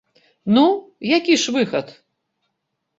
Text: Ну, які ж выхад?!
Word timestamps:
Ну, 0.55 0.63
які 1.17 1.37
ж 1.45 1.57
выхад?! 1.59 1.87